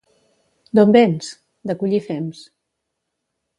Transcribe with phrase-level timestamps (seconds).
[0.79, 1.29] —D'on vens?
[1.33, 2.43] —De collir fems.